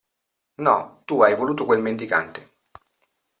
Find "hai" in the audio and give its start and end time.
1.21-1.33